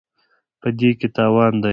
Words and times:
په 0.61 0.67
دې 0.79 0.89
کې 0.99 1.07
تاوان 1.15 1.53
دی. 1.63 1.69